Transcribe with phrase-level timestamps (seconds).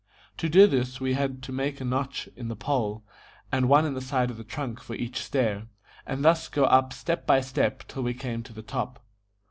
[0.37, 3.03] To do this we had to make a notch in the pole
[3.51, 5.67] and one in the side of the trunk for each stair,
[6.07, 9.05] and thus go up step by step till we came to the top.